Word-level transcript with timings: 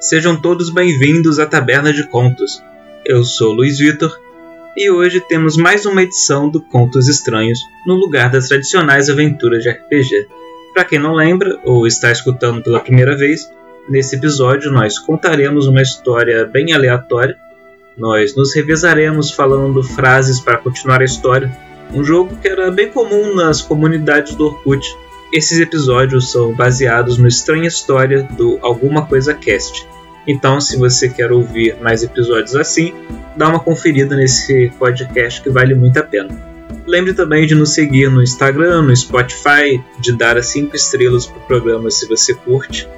Sejam 0.00 0.40
todos 0.40 0.70
bem-vindos 0.70 1.40
à 1.40 1.46
Taberna 1.46 1.92
de 1.92 2.06
Contos. 2.06 2.62
Eu 3.04 3.24
sou 3.24 3.52
Luiz 3.52 3.78
Vitor 3.78 4.16
e 4.76 4.88
hoje 4.88 5.20
temos 5.20 5.56
mais 5.56 5.86
uma 5.86 6.04
edição 6.04 6.48
do 6.48 6.62
Contos 6.62 7.08
Estranhos 7.08 7.58
no 7.84 7.94
lugar 7.94 8.30
das 8.30 8.46
tradicionais 8.46 9.10
aventuras 9.10 9.64
de 9.64 9.70
RPG. 9.70 10.28
Para 10.72 10.84
quem 10.84 11.00
não 11.00 11.14
lembra 11.14 11.58
ou 11.64 11.84
está 11.84 12.12
escutando 12.12 12.62
pela 12.62 12.78
primeira 12.78 13.16
vez, 13.16 13.50
nesse 13.88 14.14
episódio 14.14 14.70
nós 14.70 15.00
contaremos 15.00 15.66
uma 15.66 15.82
história 15.82 16.44
bem 16.44 16.72
aleatória. 16.72 17.36
Nós 17.96 18.36
nos 18.36 18.54
revezaremos 18.54 19.32
falando 19.32 19.82
frases 19.82 20.38
para 20.38 20.58
continuar 20.58 21.00
a 21.00 21.06
história, 21.06 21.50
um 21.92 22.04
jogo 22.04 22.36
que 22.36 22.46
era 22.46 22.70
bem 22.70 22.88
comum 22.88 23.34
nas 23.34 23.60
comunidades 23.60 24.36
do 24.36 24.46
Orkut 24.46 24.96
esses 25.32 25.60
episódios 25.60 26.30
são 26.30 26.52
baseados 26.52 27.18
no 27.18 27.28
Estranha 27.28 27.68
História 27.68 28.22
do 28.22 28.58
Alguma 28.62 29.06
Coisa 29.06 29.34
Cast. 29.34 29.86
Então, 30.26 30.60
se 30.60 30.76
você 30.76 31.08
quer 31.08 31.32
ouvir 31.32 31.76
mais 31.80 32.02
episódios 32.02 32.54
assim, 32.54 32.92
dá 33.36 33.48
uma 33.48 33.60
conferida 33.60 34.16
nesse 34.16 34.70
podcast 34.78 35.40
que 35.42 35.50
vale 35.50 35.74
muito 35.74 35.98
a 35.98 36.02
pena. 36.02 36.28
Lembre 36.86 37.14
também 37.14 37.46
de 37.46 37.54
nos 37.54 37.74
seguir 37.74 38.10
no 38.10 38.22
Instagram, 38.22 38.82
no 38.82 38.96
Spotify, 38.96 39.82
de 39.98 40.16
dar 40.16 40.36
as 40.36 40.46
5 40.46 40.74
estrelas 40.74 41.26
para 41.26 41.38
o 41.38 41.46
programa 41.46 41.90
se 41.90 42.06
você 42.06 42.34
curte, 42.34 42.88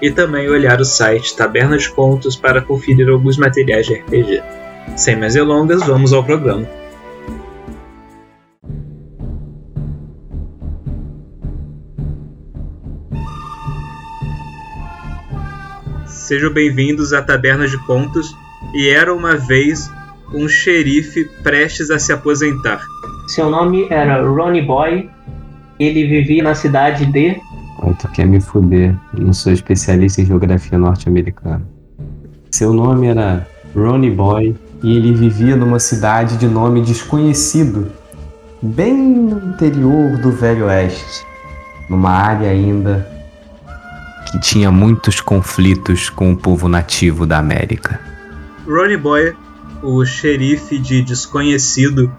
e 0.00 0.10
também 0.10 0.48
olhar 0.48 0.80
o 0.80 0.84
site 0.84 1.36
Taberna 1.36 1.78
de 1.78 1.88
Contos 1.90 2.36
para 2.36 2.60
conferir 2.60 3.08
alguns 3.08 3.36
materiais 3.36 3.86
de 3.86 3.94
RPG. 3.94 4.42
Sem 4.96 5.16
mais 5.16 5.34
delongas, 5.34 5.84
vamos 5.86 6.12
ao 6.12 6.24
programa. 6.24 6.66
Sejam 16.26 16.52
bem-vindos 16.52 17.12
à 17.12 17.22
Taberna 17.22 17.68
de 17.68 17.78
Contos. 17.86 18.36
E 18.74 18.88
era 18.88 19.14
uma 19.14 19.36
vez 19.36 19.88
um 20.34 20.48
xerife 20.48 21.24
prestes 21.44 21.88
a 21.88 22.00
se 22.00 22.12
aposentar. 22.12 22.80
Seu 23.28 23.48
nome 23.48 23.86
era 23.90 24.20
Ronnie 24.26 24.60
Boy. 24.60 25.08
Ele 25.78 26.04
vivia 26.04 26.42
na 26.42 26.52
cidade 26.52 27.06
de. 27.06 27.40
Ai, 27.80 27.94
tu 28.00 28.08
quer 28.08 28.26
me 28.26 28.40
fuder. 28.40 28.92
Não 29.16 29.32
sou 29.32 29.52
especialista 29.52 30.20
em 30.20 30.26
geografia 30.26 30.76
norte-americana. 30.76 31.62
Seu 32.50 32.72
nome 32.72 33.06
era 33.06 33.46
Ronnie 33.72 34.10
Boy 34.10 34.56
e 34.82 34.96
ele 34.96 35.14
vivia 35.14 35.54
numa 35.54 35.78
cidade 35.78 36.36
de 36.38 36.48
nome 36.48 36.82
desconhecido, 36.82 37.86
bem 38.60 38.92
no 38.96 39.50
interior 39.50 40.18
do 40.18 40.32
Velho 40.32 40.66
Oeste, 40.66 41.24
numa 41.88 42.10
área 42.10 42.50
ainda 42.50 43.15
que 44.26 44.40
tinha 44.40 44.70
muitos 44.70 45.20
conflitos 45.20 46.10
com 46.10 46.32
o 46.32 46.36
povo 46.36 46.68
nativo 46.68 47.24
da 47.24 47.38
América. 47.38 48.00
Ronnie 48.66 48.96
Boy, 48.96 49.34
o 49.82 50.04
xerife 50.04 50.78
de 50.78 51.02
Desconhecido, 51.02 52.12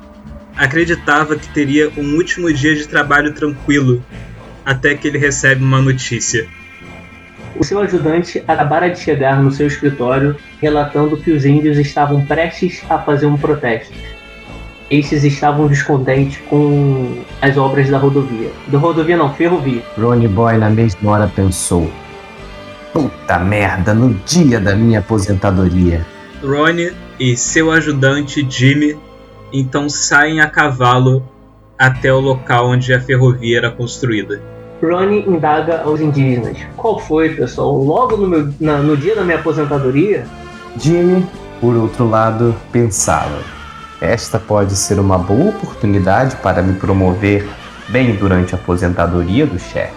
acreditava 0.56 1.36
que 1.36 1.48
teria 1.50 1.92
um 1.98 2.16
último 2.16 2.52
dia 2.52 2.76
de 2.76 2.88
trabalho 2.88 3.34
tranquilo, 3.34 4.04
até 4.66 4.96
que 4.96 5.08
ele 5.08 5.18
recebe 5.18 5.64
uma 5.64 5.82
notícia. 5.82 6.48
O 7.56 7.64
seu 7.64 7.80
ajudante 7.80 8.44
acabara 8.48 8.90
de 8.90 9.00
chegar 9.00 9.42
no 9.42 9.52
seu 9.52 9.68
escritório 9.68 10.36
relatando 10.62 11.18
que 11.18 11.32
os 11.32 11.46
índios 11.46 11.78
estavam 11.78 12.26
prestes 12.26 12.84
a 12.90 13.00
fazer 13.00 13.26
um 13.26 13.38
protesto. 13.38 13.94
Estes 14.90 15.26
estavam 15.26 15.68
descontentes 15.68 16.40
com 16.50 17.18
as 17.42 17.58
obras 17.58 17.90
da 17.90 17.98
rodovia. 17.98 18.52
Da 18.68 18.78
rodovia 18.78 19.18
não, 19.18 19.34
ferrovia. 19.34 19.84
Ronnie 19.98 20.30
Boy 20.30 20.58
na 20.58 20.70
mesma 20.70 21.12
hora 21.12 21.28
pensou: 21.34 21.92
Puta 22.94 23.38
merda, 23.38 23.94
no 23.94 24.14
dia 24.26 24.62
da 24.62 24.76
minha 24.76 25.00
aposentadoria. 25.00 26.06
Ronnie 26.42 26.94
e 27.20 27.36
seu 27.36 27.70
ajudante 27.72 28.48
Jimmy 28.50 28.98
então 29.52 29.90
saem 29.90 30.40
a 30.40 30.50
cavalo 30.50 31.22
até 31.78 32.14
o 32.14 32.20
local 32.22 32.70
onde 32.70 32.94
a 32.94 33.02
ferrovia 33.02 33.58
era 33.58 33.72
construída. 33.72 34.42
Ronnie 34.82 35.28
indaga 35.28 35.82
aos 35.82 36.00
indígenas: 36.00 36.60
Qual 36.78 36.98
foi, 36.98 37.36
pessoal? 37.36 37.76
Logo 37.78 38.16
no, 38.16 38.26
meu, 38.26 38.54
na, 38.58 38.78
no 38.78 38.96
dia 38.96 39.16
da 39.16 39.24
minha 39.26 39.38
aposentadoria? 39.38 40.26
Jimmy, 40.78 41.28
por 41.60 41.76
outro 41.76 42.10
lado, 42.10 42.56
pensava 42.72 43.57
esta 44.02 44.40
pode 44.40 44.76
ser 44.76 45.00
uma 45.00 45.18
boa 45.18 45.50
oportunidade 45.50 46.36
para 46.38 46.62
me 46.62 46.74
promover 46.74 47.48
bem 47.90 48.16
durante 48.16 48.54
a 48.54 48.58
aposentadoria 48.58 49.46
do 49.46 49.60
chefe. 49.60 49.94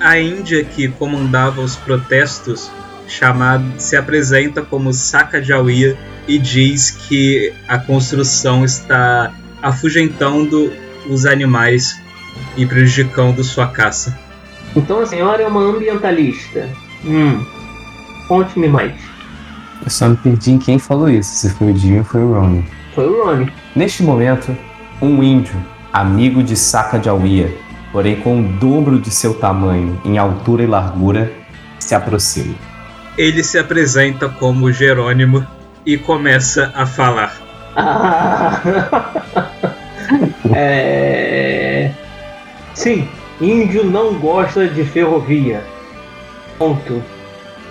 A 0.00 0.18
Índia, 0.18 0.64
que 0.64 0.88
comandava 0.88 1.60
os 1.60 1.76
protestos, 1.76 2.70
chamado, 3.08 3.64
se 3.78 3.96
apresenta 3.96 4.62
como 4.62 4.92
Sacajawea 4.92 5.96
e 6.28 6.38
diz 6.38 6.90
que 6.90 7.52
a 7.68 7.78
construção 7.78 8.64
está 8.64 9.32
afugentando 9.62 10.72
os 11.08 11.24
animais 11.24 12.00
e 12.56 12.66
prejudicando 12.66 13.42
sua 13.44 13.68
caça. 13.68 14.18
Então 14.74 15.00
a 15.00 15.06
senhora 15.06 15.42
é 15.42 15.46
uma 15.46 15.60
ambientalista. 15.60 16.68
Hum. 17.04 17.44
Conte-me 18.28 18.68
mais. 18.68 18.92
Eu 19.82 19.90
só 19.90 20.08
me 20.08 20.16
perdi 20.16 20.52
em 20.52 20.58
quem 20.58 20.78
falou 20.78 21.08
isso, 21.08 21.34
se 21.34 21.50
foi 21.50 21.72
o 21.72 21.76
Jim 21.76 21.98
ou 21.98 22.04
foi 22.04 22.20
o 22.20 22.32
Ronnie. 22.32 22.64
Foi 22.96 23.06
o 23.06 23.22
Ronnie. 23.22 23.52
Neste 23.74 24.02
momento, 24.02 24.56
um 25.02 25.22
índio, 25.22 25.54
amigo 25.92 26.42
de 26.42 26.56
Sacajawea, 26.56 27.54
porém 27.92 28.16
com 28.16 28.40
o 28.40 28.48
dobro 28.54 28.98
de 28.98 29.10
seu 29.10 29.34
tamanho 29.34 30.00
em 30.02 30.16
altura 30.16 30.62
e 30.62 30.66
largura, 30.66 31.30
se 31.78 31.94
aproxima. 31.94 32.54
Ele 33.18 33.44
se 33.44 33.58
apresenta 33.58 34.30
como 34.30 34.72
Jerônimo 34.72 35.46
e 35.84 35.98
começa 35.98 36.72
a 36.74 36.86
falar. 36.86 37.36
Ah. 37.76 38.62
é... 40.56 41.90
Sim, 42.72 43.06
índio 43.38 43.84
não 43.84 44.14
gosta 44.14 44.66
de 44.66 44.84
ferrovia. 44.84 45.62
Ponto. 46.56 47.02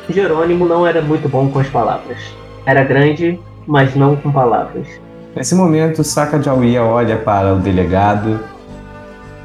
Jerônimo 0.07 0.67
não 0.67 0.85
era 0.85 1.01
muito 1.01 1.27
bom 1.27 1.49
com 1.49 1.57
as 1.57 1.67
palavras. 1.67 2.19
Era 2.63 2.83
grande, 2.83 3.39
mas 3.65 3.95
não 3.95 4.15
com 4.15 4.31
palavras. 4.31 5.03
Nesse 5.35 5.53
momento, 5.53 6.01
Sacajawea 6.01 6.81
olha 6.81 7.17
para 7.17 7.53
o 7.53 7.59
delegado, 7.59 8.39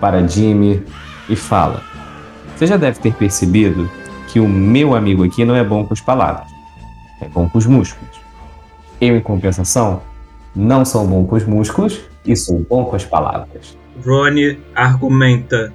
para 0.00 0.24
Jimmy 0.24 0.84
e 1.28 1.34
fala: 1.34 1.82
Você 2.54 2.66
já 2.66 2.76
deve 2.76 3.00
ter 3.00 3.12
percebido 3.14 3.90
que 4.28 4.38
o 4.38 4.48
meu 4.48 4.94
amigo 4.94 5.24
aqui 5.24 5.44
não 5.44 5.56
é 5.56 5.64
bom 5.64 5.84
com 5.84 5.92
as 5.92 6.00
palavras, 6.00 6.46
é 7.20 7.26
bom 7.26 7.48
com 7.48 7.58
os 7.58 7.66
músculos. 7.66 8.20
Eu, 9.00 9.16
em 9.16 9.20
compensação, 9.20 10.00
não 10.54 10.84
sou 10.84 11.04
bom 11.04 11.26
com 11.26 11.34
os 11.34 11.44
músculos 11.44 12.00
e 12.24 12.36
sou 12.36 12.64
bom 12.70 12.84
com 12.84 12.94
as 12.94 13.04
palavras. 13.04 13.76
Ronnie 14.06 14.60
argumenta: 14.76 15.72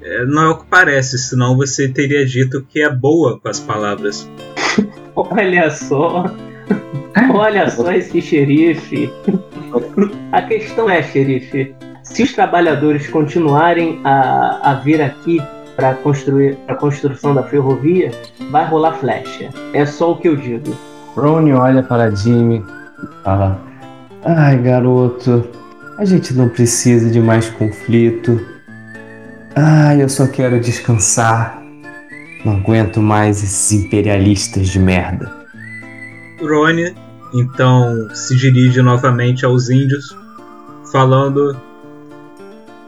é, 0.00 0.24
Não 0.24 0.42
é 0.42 0.48
o 0.50 0.58
que 0.58 0.66
parece, 0.66 1.18
senão 1.18 1.56
você 1.56 1.88
teria 1.88 2.24
dito 2.24 2.62
que 2.62 2.80
é 2.80 2.94
boa 2.94 3.40
com 3.40 3.48
as 3.48 3.58
palavras. 3.58 4.30
Olha 5.16 5.68
só. 5.68 6.26
Olha 7.34 7.68
só 7.68 7.90
esse 7.90 8.22
xerife. 8.22 9.10
A 10.32 10.42
questão 10.42 10.88
é, 10.88 11.02
xerife, 11.02 11.74
se 12.02 12.22
os 12.22 12.32
trabalhadores 12.32 13.08
continuarem 13.08 14.00
a, 14.04 14.70
a 14.70 14.74
vir 14.74 15.00
aqui 15.00 15.40
para 15.76 15.94
construir 15.94 16.58
a 16.66 16.74
construção 16.74 17.34
da 17.34 17.42
ferrovia, 17.42 18.10
vai 18.50 18.66
rolar 18.66 18.94
flecha. 18.94 19.50
É 19.72 19.86
só 19.86 20.12
o 20.12 20.16
que 20.16 20.28
eu 20.28 20.36
digo. 20.36 20.76
Ronnie 21.14 21.52
olha 21.52 21.82
para 21.82 22.10
Jimmy 22.10 22.64
e 23.02 23.22
fala: 23.22 23.60
Ai, 24.24 24.58
garoto, 24.58 25.48
a 25.98 26.04
gente 26.04 26.34
não 26.34 26.48
precisa 26.48 27.10
de 27.10 27.20
mais 27.20 27.48
conflito. 27.50 28.40
Ai, 29.54 30.02
eu 30.02 30.08
só 30.08 30.26
quero 30.26 30.60
descansar. 30.60 31.62
Não 32.44 32.56
aguento 32.56 33.00
mais 33.00 33.42
esses 33.42 33.72
imperialistas 33.72 34.68
de 34.68 34.78
merda. 34.78 35.30
Rony 36.40 36.94
então 37.32 38.08
se 38.14 38.36
dirige 38.36 38.80
novamente 38.82 39.44
aos 39.44 39.68
índios, 39.68 40.16
falando: 40.90 41.56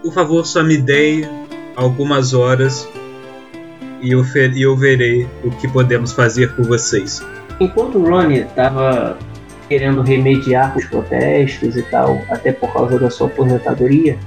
Por 0.02 0.12
favor, 0.12 0.46
só 0.46 0.62
me 0.62 0.76
dê 0.76 1.28
algumas 1.76 2.34
horas 2.34 2.88
e 4.00 4.12
eu, 4.12 4.24
e 4.54 4.62
eu 4.62 4.76
verei 4.76 5.28
o 5.44 5.50
que 5.50 5.68
podemos 5.68 6.12
fazer 6.12 6.52
por 6.54 6.64
vocês. 6.66 7.22
Enquanto 7.58 8.02
Ronnie 8.02 8.40
estava 8.40 9.18
querendo 9.68 10.02
remediar 10.02 10.76
os 10.76 10.84
protestos 10.86 11.76
e 11.76 11.82
tal, 11.82 12.20
até 12.28 12.52
por 12.52 12.72
causa 12.72 12.98
da 12.98 13.10
sua 13.10 13.26
aposentadoria, 13.26 14.18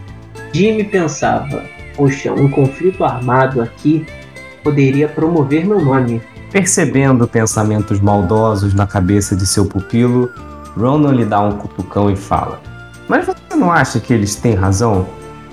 Jimmy 0.53 0.83
pensava: 0.83 1.63
Poxa, 1.95 2.31
um 2.31 2.49
conflito 2.49 3.03
armado 3.03 3.61
aqui 3.61 4.05
poderia 4.63 5.07
promover 5.09 5.65
meu 5.65 5.81
nome. 5.81 6.21
Percebendo 6.53 7.27
pensamentos 7.27 7.99
maldosos 7.99 8.75
na 8.75 8.85
cabeça 8.85 9.35
de 9.35 9.43
seu 9.43 9.65
pupilo, 9.65 10.31
Ronan 10.77 11.11
lhe 11.11 11.25
dá 11.25 11.41
um 11.41 11.53
cutucão 11.53 12.11
e 12.11 12.15
fala: 12.15 12.61
Mas 13.09 13.25
você 13.25 13.55
não 13.55 13.71
acha 13.71 13.99
que 13.99 14.13
eles 14.13 14.35
têm 14.35 14.53
razão? 14.53 15.07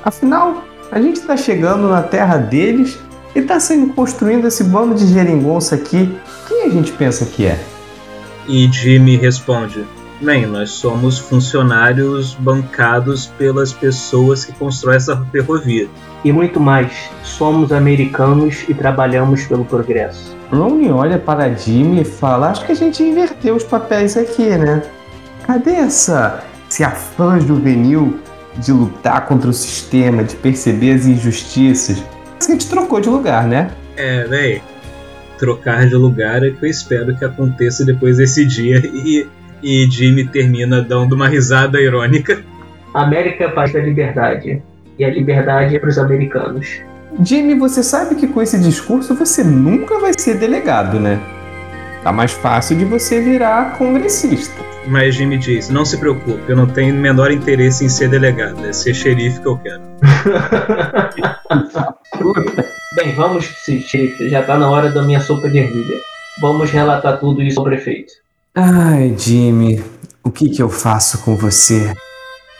Afinal, 0.05 0.63
a 0.93 1.01
gente 1.01 1.17
está 1.17 1.39
chegando 1.39 1.89
na 1.89 2.03
terra 2.03 2.37
deles 2.37 2.99
e 3.35 3.39
está 3.39 3.59
sendo 3.59 3.95
construindo 3.95 4.47
esse 4.47 4.63
bando 4.63 4.95
de 4.95 5.07
geringonça 5.07 5.77
aqui 5.77 6.15
Quem 6.47 6.65
a 6.65 6.69
gente 6.69 6.93
pensa 6.93 7.25
que 7.25 7.47
é? 7.47 7.59
E 8.47 8.71
Jimmy 8.71 9.17
responde: 9.17 9.87
Bem, 10.21 10.45
nós 10.47 10.69
somos 10.69 11.19
funcionários 11.19 12.35
bancados 12.35 13.25
pelas 13.39 13.73
pessoas 13.73 14.45
que 14.45 14.53
constroem 14.53 14.99
essa 14.99 15.17
ferrovia. 15.33 15.89
E 16.23 16.31
muito 16.31 16.61
mais, 16.61 16.93
somos 17.25 17.73
americanos 17.73 18.67
e 18.69 18.75
trabalhamos 18.75 19.47
pelo 19.47 19.65
progresso. 19.65 20.39
Ronnie 20.51 20.91
olha 20.91 21.19
para 21.19 21.53
Jimmy 21.55 22.03
e 22.03 22.05
fala: 22.05 22.51
Acho 22.51 22.67
que 22.67 22.73
a 22.73 22.77
gente 22.77 23.03
inverteu 23.03 23.55
os 23.55 23.65
papéis 23.65 24.17
aqui, 24.17 24.49
né? 24.49 24.83
Cadê 25.47 25.73
essa, 25.73 26.45
esse 26.69 26.83
afã 26.83 27.41
juvenil 27.41 28.19
de 28.57 28.73
lutar 28.73 29.27
contra 29.27 29.49
o 29.49 29.53
sistema, 29.53 30.25
de 30.25 30.35
perceber 30.37 30.93
as 30.93 31.07
injustiças? 31.07 32.05
A 32.41 32.51
gente 32.51 32.69
trocou 32.69 33.01
de 33.01 33.09
lugar, 33.09 33.47
né? 33.47 33.71
É, 33.97 34.25
véi. 34.25 34.63
Trocar 35.39 35.87
de 35.87 35.95
lugar 35.95 36.45
é 36.45 36.51
que 36.51 36.65
eu 36.65 36.69
espero 36.69 37.17
que 37.17 37.25
aconteça 37.25 37.85
depois 37.85 38.19
desse 38.19 38.45
dia 38.45 38.83
e, 38.85 39.27
e 39.63 39.91
Jimmy 39.91 40.27
termina 40.27 40.83
dando 40.83 41.15
uma 41.15 41.29
risada 41.29 41.81
irônica. 41.81 42.43
A 42.93 43.05
América 43.05 43.45
é 43.45 43.47
a 43.47 43.51
paz 43.53 43.73
da 43.73 43.81
liberdade. 43.81 44.63
E 44.99 45.05
a 45.05 45.09
liberdade 45.09 45.77
é 45.77 45.79
para 45.79 45.89
os 45.89 45.97
americanos. 45.97 46.83
Jimmy, 47.23 47.55
você 47.55 47.83
sabe 47.83 48.15
que 48.15 48.27
com 48.27 48.41
esse 48.41 48.59
discurso 48.59 49.15
você 49.15 49.43
nunca 49.43 49.99
vai 49.99 50.13
ser 50.17 50.39
delegado, 50.39 51.01
né? 51.01 51.21
Tá 52.03 52.13
mais 52.13 52.33
fácil 52.33 52.79
de 52.79 52.85
você 52.85 53.21
virar 53.21 53.77
congressista. 53.77 54.55
Mas 54.87 55.15
Jimmy 55.15 55.37
diz: 55.37 55.69
Não 55.69 55.85
se 55.85 55.99
preocupe, 55.99 56.41
eu 56.49 56.57
não 56.57 56.67
tenho 56.67 56.95
o 56.95 56.99
menor 56.99 57.31
interesse 57.31 57.85
em 57.85 57.89
ser 57.89 58.09
delegado, 58.09 58.65
é 58.65 58.73
ser 58.73 58.95
xerife 58.95 59.41
que 59.41 59.47
eu 59.47 59.59
quero. 59.59 59.83
Bem, 62.97 63.15
vamos, 63.15 63.45
xerife, 63.45 64.31
já 64.31 64.43
tá 64.43 64.59
na 64.59 64.71
hora 64.71 64.91
da 64.91 65.03
minha 65.03 65.21
sopa 65.21 65.49
de 65.49 65.59
ervilha. 65.59 65.99
Vamos 66.41 66.71
relatar 66.71 67.21
tudo 67.21 67.43
isso 67.43 67.59
ao 67.59 67.65
prefeito. 67.65 68.13
Ai, 68.55 69.15
Jimmy, 69.17 69.85
o 70.25 70.31
que 70.31 70.49
que 70.49 70.63
eu 70.63 70.71
faço 70.71 71.23
com 71.23 71.37
você? 71.37 71.93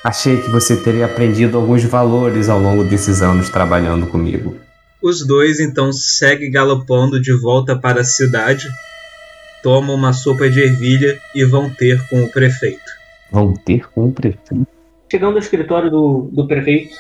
Achei 0.03 0.41
que 0.41 0.51
você 0.51 0.77
teria 0.77 1.05
aprendido 1.05 1.59
alguns 1.59 1.85
valores 1.85 2.49
ao 2.49 2.59
longo 2.59 2.83
desses 2.83 3.21
anos 3.21 3.51
trabalhando 3.51 4.07
comigo. 4.07 4.57
Os 5.03 5.27
dois 5.27 5.61
então 5.61 5.93
seguem 5.93 6.51
galopando 6.51 7.21
de 7.21 7.33
volta 7.33 7.77
para 7.77 8.01
a 8.01 8.05
cidade, 8.05 8.67
tomam 9.63 9.95
uma 9.95 10.13
sopa 10.13 10.49
de 10.49 10.61
ervilha 10.61 11.21
e 11.35 11.45
vão 11.45 11.69
ter 11.69 12.03
com 12.09 12.23
o 12.25 12.29
prefeito. 12.29 12.91
Vão 13.31 13.55
ter 13.55 13.91
com 13.91 14.09
o 14.09 14.13
prefeito? 14.13 14.67
Chegando 15.11 15.33
ao 15.33 15.39
escritório 15.39 15.91
do, 15.91 16.31
do 16.33 16.47
prefeito, 16.47 16.97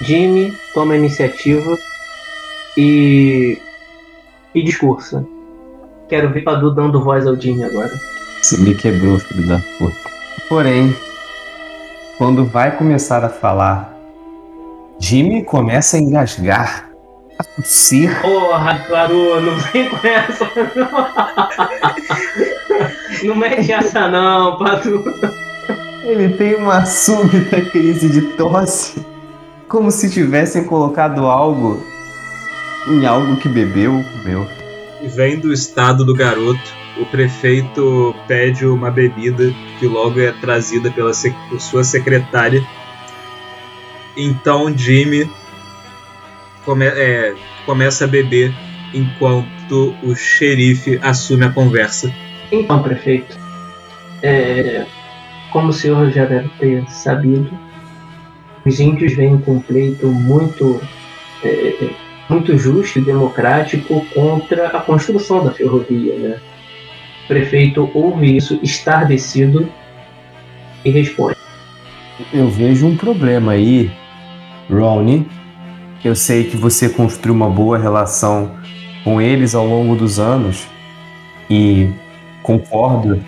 Jimmy 0.00 0.56
toma 0.72 0.94
a 0.94 0.96
iniciativa 0.96 1.76
e, 2.76 3.58
e 4.54 4.62
discursa. 4.62 5.26
Quero 6.08 6.32
ver 6.32 6.42
Padu 6.42 6.74
dando 6.74 7.02
voz 7.02 7.26
ao 7.26 7.36
Jimmy 7.36 7.64
agora. 7.64 7.92
Você 8.40 8.56
me 8.56 8.74
quebrou, 8.74 9.18
filho 9.18 9.46
da 9.46 9.58
puta. 9.78 10.10
Porém, 10.48 10.94
quando 12.18 12.44
vai 12.44 12.76
começar 12.76 13.24
a 13.24 13.28
falar, 13.28 13.96
Jimmy 14.98 15.44
começa 15.44 15.96
a 15.96 16.00
engasgar, 16.00 16.90
a 17.38 17.44
tossir. 17.44 18.20
Porra, 18.20 18.84
Claro, 18.88 19.40
não 19.40 19.56
vem 19.56 19.88
com 19.88 20.06
essa 20.06 20.50
não. 20.74 20.88
não 23.28 23.36
mete 23.36 23.72
essa 23.72 24.08
não, 24.08 24.58
Padu. 24.58 25.04
Ele 26.02 26.30
tem 26.30 26.56
uma 26.56 26.84
súbita 26.84 27.60
crise 27.70 28.08
de 28.08 28.22
tosse, 28.32 29.06
como 29.68 29.90
se 29.92 30.10
tivessem 30.10 30.64
colocado 30.64 31.24
algo 31.26 31.80
em 32.88 33.06
algo 33.06 33.36
que 33.36 33.48
bebeu 33.48 33.94
ou 33.94 34.02
comeu. 34.04 34.48
Vem 35.14 35.38
do 35.38 35.52
estado 35.52 36.04
do 36.04 36.14
garoto, 36.14 36.74
o 36.98 37.06
prefeito 37.06 38.14
pede 38.26 38.66
uma 38.66 38.90
bebida 38.90 39.52
que 39.78 39.86
logo 39.86 40.20
é 40.20 40.32
trazida 40.32 40.90
pela 40.90 41.12
sua 41.12 41.84
secretária. 41.84 42.62
Então 44.16 44.76
Jimmy 44.76 45.30
come 46.64 46.86
é, 46.86 47.34
começa 47.64 48.04
a 48.04 48.08
beber 48.08 48.52
enquanto 48.92 49.94
o 50.02 50.14
xerife 50.14 50.98
assume 51.02 51.44
a 51.44 51.50
conversa. 51.50 52.12
Então, 52.50 52.82
prefeito, 52.82 53.38
é, 54.22 54.86
como 55.52 55.68
o 55.68 55.72
senhor 55.72 56.10
já 56.10 56.24
deve 56.24 56.48
ter 56.58 56.88
sabido, 56.90 57.50
os 58.64 58.80
índios 58.80 59.14
vêm 59.14 59.38
com 59.38 59.56
um 59.56 59.60
pleito 59.60 60.06
muito, 60.06 60.80
é, 61.44 61.90
muito 62.28 62.56
justo 62.56 62.98
e 62.98 63.02
democrático 63.02 64.04
contra 64.14 64.68
a 64.68 64.80
construção 64.80 65.44
da 65.44 65.52
ferrovia. 65.52 66.16
Né? 66.16 66.40
Prefeito 67.28 67.90
ouve 67.92 68.34
isso 68.34 68.58
estardecido 68.62 69.70
e 70.82 70.90
responde: 70.90 71.36
Eu 72.32 72.48
vejo 72.48 72.86
um 72.86 72.96
problema 72.96 73.52
aí, 73.52 73.92
Ronnie. 74.70 75.26
Eu 76.02 76.14
sei 76.14 76.44
que 76.44 76.56
você 76.56 76.88
construiu 76.88 77.34
uma 77.34 77.50
boa 77.50 77.76
relação 77.76 78.56
com 79.04 79.20
eles 79.20 79.54
ao 79.54 79.66
longo 79.66 79.94
dos 79.94 80.18
anos 80.18 80.66
e 81.50 81.90
concordo 82.42 83.22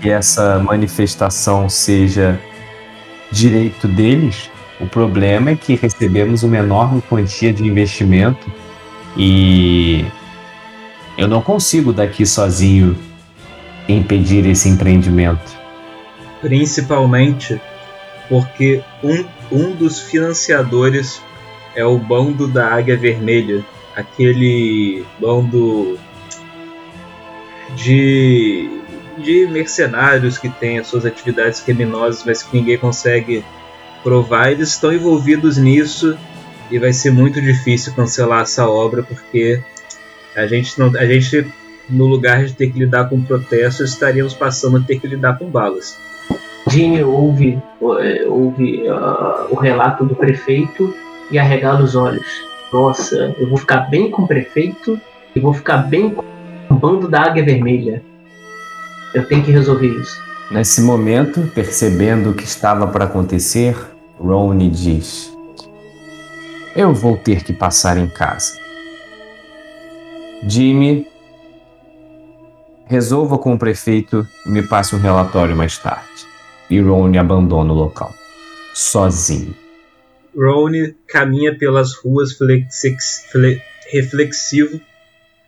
que 0.00 0.08
essa 0.08 0.60
manifestação 0.60 1.68
seja 1.68 2.38
direito 3.32 3.88
deles. 3.88 4.50
O 4.80 4.86
problema 4.86 5.50
é 5.50 5.56
que 5.56 5.74
recebemos 5.74 6.44
uma 6.44 6.58
enorme 6.58 7.02
quantia 7.08 7.52
de 7.52 7.64
investimento 7.64 8.52
e 9.16 10.04
eu 11.18 11.26
não 11.26 11.42
consigo 11.42 11.92
daqui 11.92 12.24
sozinho 12.24 12.96
impedir 13.88 14.46
esse 14.46 14.68
empreendimento. 14.68 15.60
Principalmente 16.40 17.60
porque 18.28 18.82
um, 19.02 19.24
um 19.50 19.72
dos 19.72 20.00
financiadores 20.00 21.20
é 21.74 21.84
o 21.84 21.98
bando 21.98 22.46
da 22.46 22.74
Águia 22.74 22.96
Vermelha, 22.96 23.64
aquele 23.94 25.04
bando 25.18 25.98
de, 27.76 28.80
de 29.18 29.46
mercenários 29.46 30.38
que 30.38 30.48
tem 30.48 30.78
as 30.78 30.86
suas 30.86 31.06
atividades 31.06 31.60
criminosas, 31.60 32.24
mas 32.24 32.42
que 32.42 32.56
ninguém 32.56 32.78
consegue 32.78 33.44
provar. 34.02 34.52
Eles 34.52 34.70
estão 34.70 34.92
envolvidos 34.92 35.56
nisso 35.56 36.16
e 36.70 36.78
vai 36.78 36.92
ser 36.92 37.10
muito 37.10 37.40
difícil 37.40 37.92
cancelar 37.94 38.42
essa 38.42 38.68
obra 38.68 39.02
porque 39.02 39.60
a 40.34 40.46
gente 40.46 40.78
não, 40.78 40.86
a 40.98 41.04
gente 41.04 41.46
no 41.88 42.06
lugar 42.06 42.44
de 42.44 42.54
ter 42.54 42.70
que 42.70 42.78
lidar 42.78 43.08
com 43.08 43.22
protestos 43.22 43.90
estaríamos 43.90 44.34
passando 44.34 44.78
a 44.78 44.80
ter 44.80 44.98
que 44.98 45.06
lidar 45.06 45.38
com 45.38 45.50
balas. 45.50 45.98
Jimmy 46.68 47.02
ouve, 47.02 47.60
ouve 47.80 48.88
uh, 48.88 49.48
o 49.50 49.56
relato 49.56 50.04
do 50.04 50.14
prefeito 50.14 50.94
e 51.30 51.38
arregala 51.38 51.82
os 51.82 51.96
olhos. 51.96 52.26
Nossa, 52.72 53.34
eu 53.38 53.48
vou 53.48 53.58
ficar 53.58 53.90
bem 53.90 54.10
com 54.10 54.22
o 54.22 54.28
prefeito 54.28 54.98
e 55.34 55.40
vou 55.40 55.52
ficar 55.52 55.78
bem 55.78 56.10
com 56.10 56.24
o 56.70 56.74
bando 56.74 57.08
da 57.08 57.22
Águia 57.22 57.44
Vermelha. 57.44 58.02
Eu 59.14 59.26
tenho 59.26 59.42
que 59.42 59.50
resolver 59.50 59.88
isso. 59.88 60.22
Nesse 60.50 60.80
momento, 60.80 61.42
percebendo 61.54 62.30
o 62.30 62.34
que 62.34 62.44
estava 62.44 62.86
para 62.86 63.04
acontecer, 63.04 63.76
Ronnie 64.18 64.70
diz: 64.70 65.32
Eu 66.74 66.94
vou 66.94 67.16
ter 67.16 67.42
que 67.42 67.52
passar 67.52 67.98
em 67.98 68.06
casa. 68.06 68.60
Jimmy, 70.46 71.06
resolva 72.92 73.38
com 73.38 73.54
o 73.54 73.58
prefeito 73.58 74.28
e 74.44 74.50
me 74.50 74.62
passe 74.62 74.94
um 74.94 74.98
relatório 74.98 75.56
mais 75.56 75.78
tarde. 75.78 76.26
E 76.68 76.78
Ronnie 76.78 77.18
abandona 77.18 77.72
o 77.72 77.74
local, 77.76 78.14
sozinho. 78.74 79.54
Ronnie 80.36 80.94
caminha 81.08 81.56
pelas 81.56 81.94
ruas 81.94 82.36
reflexivo 83.90 84.78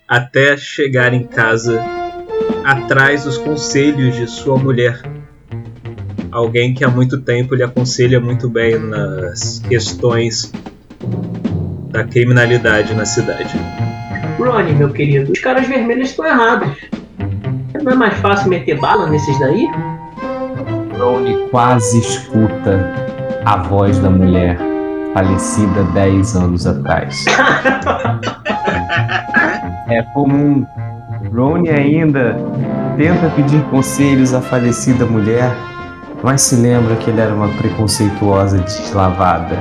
até 0.09 0.57
chegar 0.57 1.13
em 1.13 1.25
casa 1.25 1.85
atrás 2.65 3.25
dos 3.25 3.37
conselhos 3.37 4.17
de 4.17 4.27
sua 4.27 4.57
mulher. 4.57 5.03
Alguém 6.31 6.73
que 6.73 6.83
há 6.83 6.89
muito 6.89 7.21
tempo 7.21 7.55
lhe 7.55 7.63
aconselha 7.63 8.21
muito 8.21 8.49
bem 8.49 8.79
nas 8.79 9.59
questões 9.59 10.51
da 11.91 12.05
criminalidade 12.05 12.95
na 12.95 13.05
cidade. 13.05 13.55
Ronnie, 14.39 14.75
meu 14.75 14.91
querido, 14.91 15.31
os 15.31 15.39
caras 15.39 15.69
vermelhos 15.69 16.09
estão 16.09 16.25
errados. 16.25 17.04
Não 17.83 17.93
é 17.93 17.95
mais 17.95 18.15
fácil 18.19 18.49
meter 18.49 18.79
bala 18.79 19.09
nesses 19.09 19.39
daí? 19.41 19.69
Ronnie 20.97 21.49
quase 21.51 21.99
escuta 21.99 22.95
a 23.45 23.57
voz 23.65 23.99
da 23.99 24.09
mulher 24.09 24.57
falecida 25.13 25.83
10 25.93 26.37
anos 26.37 26.67
atrás. 26.67 27.25
é 29.89 30.03
comum. 30.15 30.65
Ronnie 31.35 31.71
ainda 31.71 32.37
tenta 32.97 33.29
pedir 33.35 33.63
conselhos 33.65 34.33
à 34.35 34.41
falecida 34.41 35.05
mulher, 35.05 35.53
mas 36.23 36.43
se 36.43 36.55
lembra 36.55 36.95
que 36.97 37.11
ele 37.11 37.21
era 37.21 37.35
uma 37.35 37.49
preconceituosa 37.49 38.59
deslavada. 38.59 39.59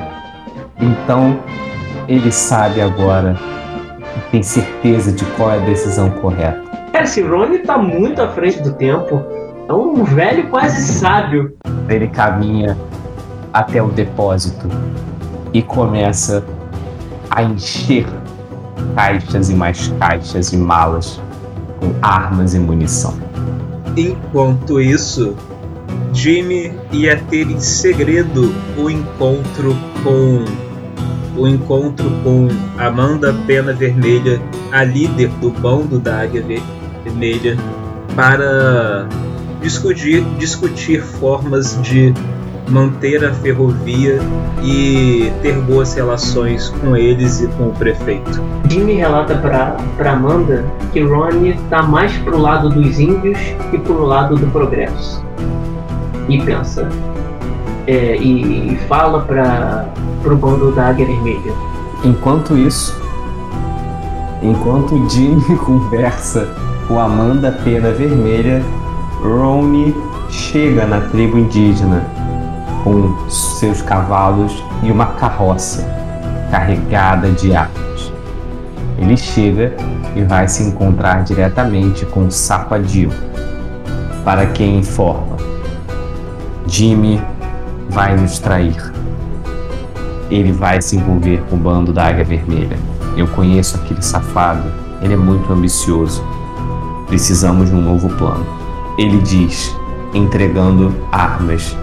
Então, 0.80 1.40
ele 2.08 2.32
sabe 2.32 2.80
agora 2.80 3.36
e 4.18 4.32
tem 4.32 4.44
certeza 4.44 5.12
de 5.12 5.26
qual 5.32 5.52
é 5.52 5.56
a 5.58 5.66
decisão 5.66 6.12
correta. 6.12 6.73
Cara, 6.94 7.06
esse 7.06 7.24
Rony 7.24 7.58
tá 7.58 7.76
muito 7.76 8.22
à 8.22 8.28
frente 8.28 8.62
do 8.62 8.72
tempo. 8.72 9.20
É 9.68 9.74
um 9.74 10.04
velho 10.04 10.48
quase 10.50 10.80
sábio. 10.80 11.58
Ele 11.90 12.08
caminha 12.08 12.78
até 13.52 13.82
o 13.82 13.88
depósito 13.88 14.68
e 15.52 15.64
começa 15.64 16.46
a 17.32 17.42
encher 17.42 18.06
caixas 18.94 19.50
e 19.50 19.56
mais 19.56 19.88
caixas 20.00 20.54
e 20.54 20.58
malas 20.58 21.20
com 21.80 21.92
armas 22.00 22.54
e 22.54 22.60
munição. 22.60 23.16
Enquanto 23.98 24.80
isso, 24.80 25.36
Jimmy 26.14 26.78
ia 26.92 27.18
ter 27.18 27.50
em 27.50 27.60
segredo 27.60 28.54
o 28.78 28.88
encontro 28.88 29.76
com 30.04 30.46
o 31.36 31.48
encontro 31.48 32.06
com 32.24 32.48
Amanda 32.78 33.34
Pena 33.48 33.74
Vermelha, 33.74 34.40
a 34.72 34.84
líder 34.84 35.30
do 35.42 35.50
bando 35.50 35.98
da 35.98 36.22
Águia 36.22 36.44
Vermelha, 37.14 37.58
para 38.16 39.08
discutir, 39.62 40.24
discutir 40.38 41.02
formas 41.02 41.80
de 41.82 42.14
manter 42.70 43.24
a 43.26 43.34
ferrovia 43.34 44.20
e 44.64 45.32
ter 45.42 45.54
boas 45.62 45.94
relações 45.94 46.70
com 46.70 46.96
eles 46.96 47.42
e 47.42 47.48
com 47.48 47.68
o 47.68 47.72
prefeito. 47.74 48.42
Jimmy 48.70 48.94
relata 48.94 49.36
para 49.36 50.12
Amanda 50.12 50.66
que 50.92 51.02
Ronnie 51.02 51.52
está 51.52 51.84
mais 51.84 52.12
pro 52.20 52.38
lado 52.38 52.70
dos 52.70 53.00
índios 53.00 53.38
que 53.70 53.78
pro 53.78 54.04
lado 54.04 54.36
do 54.36 54.48
progresso. 54.48 55.24
E 56.30 56.42
pensa. 56.42 56.90
É, 57.86 58.16
e, 58.16 58.74
e 58.74 58.78
fala 58.88 59.22
para 59.22 59.90
pro 60.22 60.38
bando 60.38 60.72
da 60.72 60.88
Águia 60.88 61.06
Vermelha. 61.06 61.54
Enquanto 62.06 62.58
isso, 62.58 62.98
enquanto 64.42 65.10
Jimmy 65.10 65.56
conversa 65.60 66.48
com 66.94 67.00
Amanda 67.00 67.52
Pena 67.52 67.92
Vermelha, 67.92 68.64
Ronnie 69.24 69.96
chega 70.30 70.86
na 70.86 71.02
tribo 71.02 71.40
indígena 71.40 72.06
com 72.84 73.18
seus 73.28 73.82
cavalos 73.82 74.64
e 74.84 74.92
uma 74.92 75.08
carroça 75.08 75.84
carregada 76.52 77.32
de 77.32 77.56
armas. 77.56 78.14
Ele 79.00 79.18
chega 79.18 79.76
e 80.16 80.22
vai 80.22 80.48
se 80.48 80.62
encontrar 80.62 81.24
diretamente 81.24 82.06
com 82.06 82.30
Sapadil, 82.30 83.10
para 84.24 84.46
quem 84.46 84.78
informa: 84.78 85.38
Jimmy 86.68 87.20
vai 87.90 88.16
nos 88.16 88.38
trair. 88.38 88.94
Ele 90.30 90.52
vai 90.52 90.80
se 90.80 90.96
envolver 90.96 91.42
com 91.50 91.56
o 91.56 91.60
bando 91.60 91.92
da 91.92 92.06
Águia 92.06 92.24
Vermelha. 92.24 92.78
Eu 93.18 93.28
conheço 93.30 93.78
aquele 93.78 94.04
safado, 94.04 94.72
ele 95.02 95.16
é 95.16 95.18
muito 95.18 95.52
ambicioso. 95.52 96.24
Precisamos 97.14 97.70
de 97.70 97.76
um 97.76 97.82
novo 97.82 98.10
plano. 98.18 98.44
Ele 98.98 99.20
diz, 99.20 99.78
entregando 100.16 100.96
armas 101.12 101.78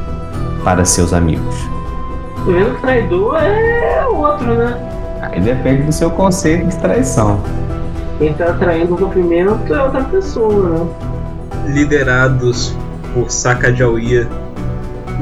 para 0.64 0.84
seus 0.84 1.12
amigos. 1.12 1.54
O 2.44 2.50
mesmo 2.50 2.74
traidor 2.80 3.36
é 3.36 4.08
outro, 4.08 4.52
né? 4.56 4.76
Aí 5.22 5.40
depende 5.40 5.84
do 5.84 5.92
seu 5.92 6.10
conceito 6.10 6.66
de 6.66 6.76
traição. 6.78 7.40
Quem 8.18 8.32
tá 8.32 8.54
traindo 8.54 8.96
o 8.96 9.00
movimento 9.00 9.72
é 9.72 9.80
outra 9.80 10.02
pessoa, 10.02 10.68
né? 10.68 10.86
Liderados 11.68 12.76
por 13.14 13.30
Sacagawea, 13.30 14.28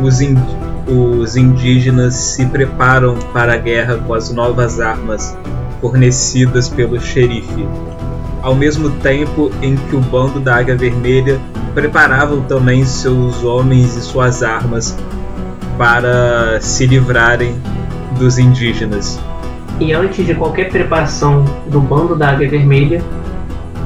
os, 0.03 0.23
in 0.23 0.39
os 0.87 1.37
indígenas 1.37 2.15
se 2.15 2.47
preparam 2.47 3.15
para 3.35 3.53
a 3.53 3.59
guerra 3.59 3.99
com 4.07 4.15
as 4.15 4.33
novas 4.33 4.81
armas 4.81 5.37
fornecidas 5.83 6.67
pelo 6.67 6.99
xerife, 6.99 7.69
ao 8.43 8.55
mesmo 8.55 8.91
tempo 8.91 9.51
em 9.63 9.77
que 9.77 9.97
o 9.97 10.01
bando 10.01 10.41
da 10.41 10.57
Águia 10.57 10.77
Vermelha 10.77 11.41
preparavam 11.75 12.43
também 12.43 12.85
seus 12.85 13.45
homens 13.45 13.97
e 13.97 14.01
suas 14.01 14.43
armas 14.43 14.97
para 15.77 16.61
se 16.61 16.87
livrarem 16.87 17.55
dos 18.19 18.39
indígenas. 18.39 19.21
E 19.81 19.93
antes 19.93 20.27
de 20.27 20.35
qualquer 20.35 20.71
preparação 20.71 21.45
do 21.69 21.81
bando 21.81 22.17
da 22.17 22.31
Águia 22.31 22.49
Vermelha, 22.49 23.03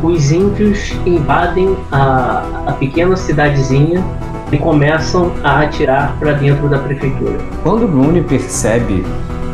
os 0.03 0.33
índios 0.33 0.93
invadem 1.05 1.77
a, 1.93 2.43
a 2.67 2.73
pequena 2.73 3.15
cidadezinha 3.15 4.03
e 4.51 4.59
começam 4.59 5.33
a 5.45 5.61
atirar 5.61 6.17
para 6.19 6.33
dentro 6.33 6.69
da 6.69 6.79
prefeitura. 6.79 7.39
Quando 7.63 7.87
Bruni 7.87 8.23
percebe 8.23 9.05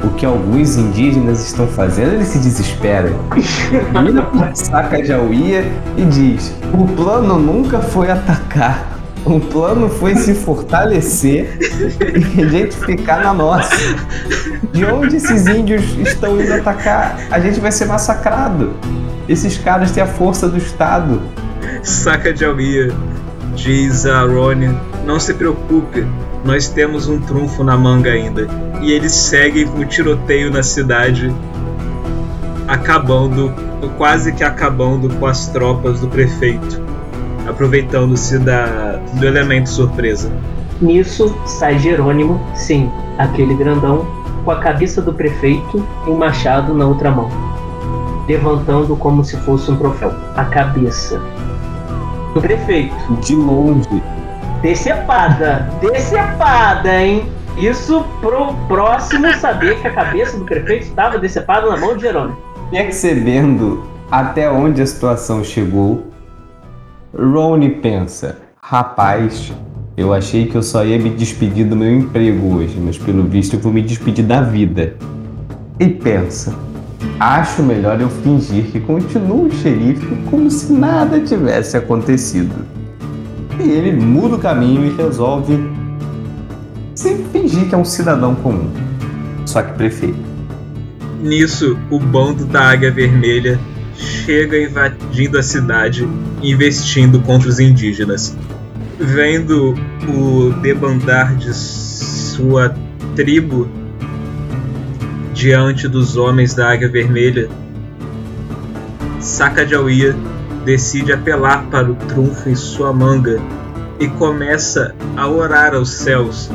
o 0.02 0.10
que 0.10 0.24
alguns 0.24 0.76
indígenas 0.76 1.44
estão 1.44 1.66
fazendo, 1.66 2.14
ele 2.14 2.24
se 2.24 2.38
desespera. 2.38 3.12
Vira 3.34 4.22
para 4.22 4.54
saca 4.54 5.02
de 5.02 5.12
Auia 5.12 5.64
e 5.96 6.04
diz: 6.04 6.54
O 6.72 6.86
plano 6.86 7.38
nunca 7.38 7.80
foi 7.80 8.10
atacar. 8.10 8.98
O 9.24 9.40
plano 9.40 9.88
foi 9.90 10.14
se 10.14 10.32
fortalecer 10.32 11.58
e 12.36 12.42
a 12.42 12.46
gente 12.46 12.76
ficar 12.76 13.22
na 13.22 13.34
nossa. 13.34 13.76
De 14.72 14.84
onde 14.86 15.16
esses 15.16 15.46
índios 15.46 15.82
estão 15.98 16.40
indo 16.40 16.54
atacar, 16.54 17.18
a 17.30 17.38
gente 17.38 17.60
vai 17.60 17.70
ser 17.70 17.86
massacrado. 17.86 18.72
Esses 19.28 19.58
caras 19.58 19.90
têm 19.90 20.02
a 20.02 20.06
força 20.06 20.48
do 20.48 20.56
Estado. 20.56 21.20
Saca 21.82 22.32
de 22.32 22.44
Almia, 22.44 22.90
diz 23.54 24.06
a 24.06 24.22
Ronin, 24.22 24.78
não 25.04 25.20
se 25.20 25.34
preocupe, 25.34 26.06
nós 26.44 26.68
temos 26.68 27.08
um 27.08 27.20
trunfo 27.20 27.64
na 27.64 27.76
manga 27.76 28.10
ainda. 28.10 28.48
E 28.80 28.92
eles 28.92 29.12
seguem 29.12 29.64
o 29.64 29.84
tiroteio 29.84 30.50
na 30.50 30.62
cidade, 30.62 31.34
acabando, 32.66 33.52
quase 33.96 34.32
que 34.32 34.44
acabando 34.44 35.08
com 35.16 35.26
as 35.26 35.48
tropas 35.48 36.00
do 36.00 36.08
prefeito 36.08 36.88
aproveitando-se 37.48 38.38
da, 38.38 39.00
do 39.14 39.26
elemento 39.26 39.68
surpresa. 39.68 40.30
Nisso 40.80 41.34
sai 41.46 41.78
Jerônimo, 41.78 42.40
sim, 42.54 42.90
aquele 43.16 43.54
grandão, 43.54 44.06
com 44.44 44.50
a 44.50 44.60
cabeça 44.60 45.02
do 45.02 45.12
prefeito 45.12 45.84
e 46.06 46.10
um 46.10 46.16
machado 46.16 46.74
na 46.74 46.86
outra 46.86 47.10
mão, 47.10 47.28
levantando 48.28 48.94
como 48.96 49.24
se 49.24 49.36
fosse 49.38 49.70
um 49.70 49.76
troféu 49.76 50.12
a 50.36 50.44
cabeça 50.44 51.20
do 52.34 52.40
prefeito. 52.40 52.94
De 53.22 53.34
longe. 53.34 54.02
Decepada, 54.62 55.68
decepada, 55.80 57.00
hein? 57.00 57.30
Isso 57.56 58.04
pro 58.20 58.54
próximo 58.66 59.32
saber 59.34 59.80
que 59.80 59.86
a 59.86 59.92
cabeça 59.92 60.36
do 60.36 60.44
prefeito 60.44 60.86
estava 60.86 61.16
decepada 61.16 61.68
na 61.68 61.76
mão 61.76 61.96
de 61.96 62.02
Jerônimo. 62.02 62.36
Percebendo 62.70 63.84
até 64.10 64.50
onde 64.50 64.82
a 64.82 64.86
situação 64.86 65.44
chegou, 65.44 66.08
Rony 67.16 67.70
pensa: 67.70 68.38
rapaz, 68.60 69.52
eu 69.96 70.12
achei 70.12 70.46
que 70.46 70.56
eu 70.56 70.62
só 70.62 70.84
ia 70.84 70.98
me 70.98 71.10
despedir 71.10 71.66
do 71.66 71.76
meu 71.76 71.92
emprego 71.92 72.56
hoje, 72.56 72.78
mas 72.80 72.98
pelo 72.98 73.22
visto 73.24 73.54
eu 73.54 73.60
vou 73.60 73.72
me 73.72 73.82
despedir 73.82 74.24
da 74.24 74.40
vida. 74.40 74.96
E 75.78 75.88
pensa: 75.88 76.52
acho 77.20 77.62
melhor 77.62 78.00
eu 78.00 78.08
fingir 78.08 78.64
que 78.72 78.80
continuo 78.80 79.50
xerife 79.52 80.16
como 80.30 80.50
se 80.50 80.72
nada 80.72 81.20
tivesse 81.20 81.76
acontecido. 81.76 82.77
E 83.60 83.70
ele 83.70 83.92
muda 83.92 84.36
o 84.36 84.38
caminho 84.38 84.86
e 84.86 84.96
resolve 84.96 85.58
sempre 86.94 87.24
fingir 87.32 87.68
que 87.68 87.74
é 87.74 87.78
um 87.78 87.84
cidadão 87.84 88.34
comum, 88.34 88.70
só 89.46 89.62
que 89.62 89.72
prefeito. 89.72 90.18
Nisso, 91.22 91.76
o 91.90 91.98
bando 91.98 92.44
da 92.44 92.70
Águia 92.70 92.90
Vermelha 92.90 93.58
chega 93.96 94.60
invadindo 94.62 95.38
a 95.38 95.42
cidade 95.42 96.08
investindo 96.42 97.20
contra 97.20 97.48
os 97.48 97.58
indígenas. 97.58 98.36
Vendo 98.98 99.74
o 100.08 100.52
debandar 100.60 101.34
de 101.36 101.52
sua 101.54 102.74
tribo 103.16 103.68
diante 105.34 105.88
dos 105.88 106.16
homens 106.16 106.54
da 106.54 106.72
Águia 106.72 106.88
Vermelha, 106.88 107.48
Sacagawea 109.20 110.16
decide 110.68 111.14
apelar 111.14 111.64
para 111.70 111.90
o 111.90 111.94
trunfo 111.94 112.50
em 112.50 112.54
sua 112.54 112.92
manga 112.92 113.40
e 113.98 114.06
começa 114.06 114.94
a 115.16 115.26
orar 115.26 115.74
aos 115.74 115.90
céus, 115.90 116.50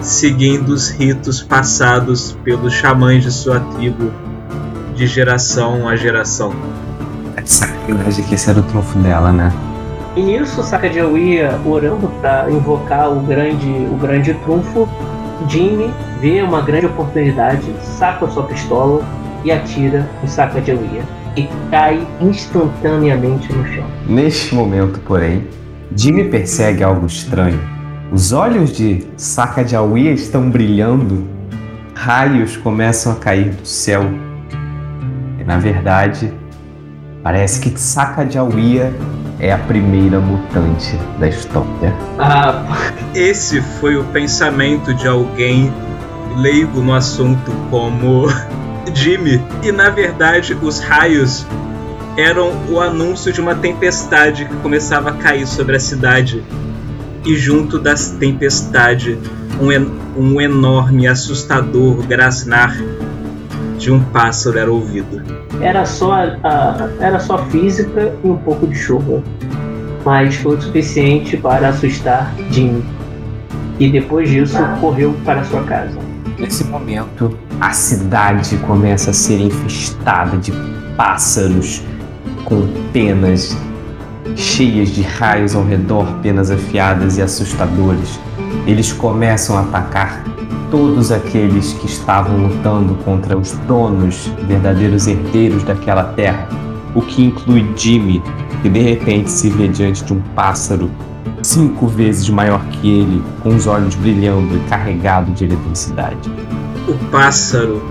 seguindo 0.00 0.68
os 0.68 0.88
ritos 0.88 1.42
passados 1.42 2.38
pelos 2.44 2.72
xamãs 2.72 3.24
de 3.24 3.32
sua 3.32 3.58
tribo 3.58 4.12
de 4.94 5.04
geração 5.08 5.88
a 5.88 5.96
geração. 5.96 6.54
É 7.34 7.40
de 7.40 7.50
sacanagem 7.50 8.24
que 8.24 8.36
esse 8.36 8.48
era 8.50 8.60
o 8.60 8.62
trunfo 8.62 8.96
dela, 9.00 9.32
né? 9.32 9.52
E 10.14 10.22
nisso, 10.22 10.62
Sacagawea 10.62 11.18
ia 11.18 11.60
orando 11.66 12.06
para 12.20 12.48
invocar 12.48 13.10
o 13.10 13.18
grande, 13.22 13.68
o 13.90 13.96
grande 13.96 14.32
trunfo. 14.44 14.88
Jimmy 15.48 15.92
vê 16.20 16.40
uma 16.40 16.62
grande 16.62 16.86
oportunidade, 16.86 17.74
saca 17.98 18.28
sua 18.28 18.44
pistola 18.44 19.02
e 19.44 19.50
atira 19.50 20.08
em 20.22 20.28
Sacagawea 20.28 21.18
e 21.40 21.70
cai 21.70 22.06
instantaneamente 22.20 23.52
no 23.52 23.66
chão. 23.66 23.84
Neste 24.06 24.54
momento, 24.54 25.00
porém, 25.00 25.46
Jimmy 25.94 26.24
percebe 26.24 26.82
algo 26.82 27.06
estranho. 27.06 27.60
Os 28.12 28.32
olhos 28.32 28.72
de 28.72 29.06
Sacagawea 29.16 30.12
estão 30.12 30.48
brilhando, 30.50 31.26
raios 31.94 32.56
começam 32.56 33.12
a 33.12 33.16
cair 33.16 33.50
do 33.50 33.66
céu 33.66 34.04
na 35.48 35.56
verdade, 35.56 36.30
Parece 37.22 37.60
que 37.60 37.78
Sacagawea 37.78 38.92
é 39.40 39.52
a 39.52 39.58
primeira 39.58 40.20
mutante 40.20 40.96
da 41.18 41.28
história. 41.28 41.94
Ah, 42.18 42.64
Esse 43.14 43.60
foi 43.60 43.96
o 43.96 44.04
pensamento 44.04 44.94
de 44.94 45.08
alguém 45.08 45.72
leigo 46.36 46.80
no 46.80 46.94
assunto 46.94 47.50
como 47.70 48.28
Jimmy. 48.94 49.42
E 49.62 49.70
na 49.72 49.90
verdade, 49.90 50.56
os 50.60 50.80
raios 50.80 51.46
eram 52.16 52.52
o 52.68 52.80
anúncio 52.80 53.32
de 53.32 53.40
uma 53.40 53.54
tempestade 53.54 54.44
que 54.44 54.54
começava 54.56 55.10
a 55.10 55.12
cair 55.12 55.46
sobre 55.46 55.76
a 55.76 55.80
cidade. 55.80 56.42
E 57.24 57.36
junto 57.36 57.78
da 57.78 57.94
tempestade, 57.94 59.18
um, 59.60 59.70
en- 59.70 59.90
um 60.16 60.40
enorme, 60.40 61.06
assustador 61.06 61.96
grasnar 62.06 62.76
de 63.76 63.92
um 63.92 64.00
pássaro 64.02 64.58
era 64.58 64.70
ouvido. 64.72 65.22
era 65.60 65.84
só 65.84 66.12
a, 66.12 66.24
a- 66.42 66.88
era 67.00 67.18
só 67.20 67.38
física 67.46 68.14
e 68.24 68.28
um 68.28 68.36
pouco 68.36 68.66
de 68.66 68.74
chuva, 68.76 69.22
mas 70.04 70.34
foi 70.36 70.56
o 70.56 70.60
suficiente 70.62 71.36
para 71.36 71.68
assustar 71.68 72.32
Jimmy. 72.50 72.84
E 73.78 73.88
depois 73.88 74.28
disso 74.28 74.58
correu 74.80 75.14
para 75.24 75.44
sua 75.44 75.62
casa. 75.62 75.96
Nesse 76.38 76.64
momento, 76.64 77.36
a 77.60 77.72
cidade 77.72 78.56
começa 78.58 79.10
a 79.10 79.12
ser 79.12 79.40
infestada 79.40 80.36
de 80.36 80.52
pássaros 80.96 81.82
com 82.44 82.68
penas 82.92 83.56
cheias 84.36 84.90
de 84.90 85.02
raios 85.02 85.56
ao 85.56 85.64
redor, 85.64 86.06
penas 86.22 86.50
afiadas 86.50 87.18
e 87.18 87.22
assustadores. 87.22 88.18
Eles 88.66 88.92
começam 88.92 89.56
a 89.56 89.62
atacar 89.62 90.22
todos 90.70 91.10
aqueles 91.10 91.72
que 91.74 91.86
estavam 91.86 92.36
lutando 92.46 92.94
contra 93.04 93.36
os 93.36 93.52
donos, 93.66 94.30
verdadeiros 94.46 95.08
herdeiros 95.08 95.64
daquela 95.64 96.04
terra, 96.04 96.48
o 96.94 97.02
que 97.02 97.24
inclui 97.24 97.68
Jimmy, 97.76 98.22
que 98.62 98.68
de 98.68 98.80
repente 98.80 99.30
se 99.30 99.48
vê 99.50 99.66
diante 99.66 100.04
de 100.04 100.12
um 100.12 100.20
pássaro 100.34 100.90
cinco 101.42 101.86
vezes 101.86 102.28
maior 102.28 102.64
que 102.66 103.00
ele, 103.00 103.22
com 103.42 103.50
os 103.50 103.66
olhos 103.66 103.94
brilhando 103.96 104.56
e 104.56 104.60
carregado 104.68 105.32
de 105.32 105.44
eletricidade. 105.44 106.30
O 106.88 106.94
pássaro, 107.10 107.82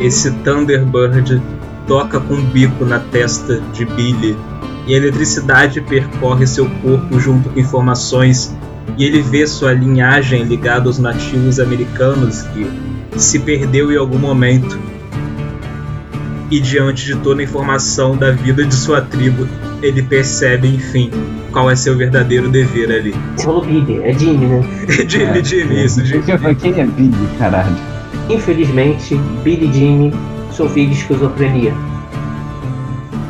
esse 0.00 0.30
Thunderbird, 0.30 1.40
toca 1.86 2.18
com 2.18 2.34
o 2.34 2.42
bico 2.42 2.84
na 2.84 2.98
testa 2.98 3.60
de 3.72 3.84
Billy 3.84 4.36
e 4.88 4.94
a 4.94 4.96
eletricidade 4.96 5.80
percorre 5.80 6.46
seu 6.48 6.68
corpo 6.82 7.20
junto 7.20 7.48
com 7.48 7.60
informações 7.60 8.52
e 8.98 9.04
ele 9.04 9.22
vê 9.22 9.46
sua 9.46 9.72
linhagem 9.72 10.42
ligada 10.42 10.88
aos 10.88 10.98
nativos 10.98 11.60
americanos 11.60 12.42
que 12.42 12.66
se 13.16 13.38
perdeu 13.38 13.92
em 13.92 13.96
algum 13.96 14.18
momento. 14.18 14.78
E 16.50 16.58
diante 16.58 17.04
de 17.04 17.16
toda 17.16 17.40
a 17.40 17.44
informação 17.44 18.16
da 18.16 18.32
vida 18.32 18.64
de 18.64 18.74
sua 18.74 19.00
tribo, 19.00 19.46
ele 19.80 20.02
percebe, 20.02 20.66
enfim, 20.66 21.08
qual 21.52 21.70
é 21.70 21.76
seu 21.76 21.96
verdadeiro 21.96 22.48
dever 22.48 22.90
ali. 22.90 23.14
Você 23.36 23.44
falou 23.44 23.64
Billy, 23.64 24.02
é 24.02 24.12
Jimmy, 24.12 24.46
né? 24.46 24.64
Jimmy, 25.06 25.44
Jimmy, 25.44 25.84
isso, 25.84 26.04
Jimmy. 26.04 26.54
Quem 26.56 26.80
é 26.80 26.86
Billy, 26.86 27.28
caralho? 27.38 27.99
Infelizmente, 28.28 29.16
Billy 29.42 29.72
Jimmy 29.72 30.12
sofria 30.52 30.86
de 30.86 30.92
esquizofrenia. 30.92 31.72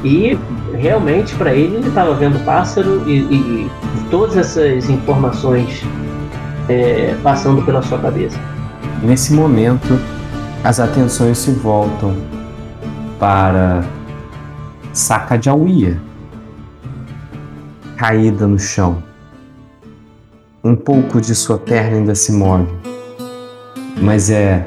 E 0.05 0.39
realmente, 0.75 1.35
para 1.35 1.53
ele, 1.55 1.77
ele 1.77 1.89
estava 1.89 2.15
vendo 2.15 2.43
pássaro 2.45 3.03
e, 3.07 3.19
e- 3.19 3.67
e 3.67 3.71
todas 4.11 4.37
essas 4.37 4.89
informações 4.89 5.83
é, 6.69 7.15
passando 7.23 7.63
pela 7.63 7.83
sua 7.83 7.99
cabeça. 7.99 8.39
Nesse 9.03 9.33
momento, 9.33 9.99
as 10.65 10.79
atenções 10.81 11.39
se 11.39 11.51
voltam 11.51 12.17
para 13.19 13.83
Sacagawea, 14.93 16.01
caída 17.97 18.47
no 18.47 18.59
chão. 18.59 19.03
Um 20.63 20.77
pouco 20.77 21.21
de 21.21 21.35
sua 21.35 21.59
perna 21.59 21.97
ainda 21.99 22.15
se 22.15 22.33
move, 22.33 22.69
mas 24.01 24.31
é 24.31 24.67